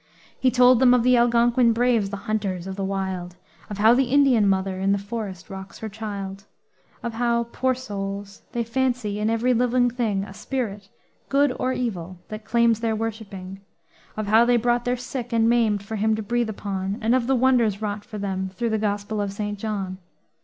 [0.39, 3.35] He told them of the Algonquin braves the hunters of the wild;
[3.69, 6.45] Of how the Indian mother in the forest rocks her child;
[7.03, 10.89] Of how, poor souls, they fancy in every living thing A spirit
[11.29, 13.59] good or evil, that claims their worshipping;
[14.17, 17.27] Of how they brought their sick and maimed for him to breathe upon; And of
[17.27, 19.59] the wonders wrought for them, thro' the Gospel of St.
[19.59, 19.99] John.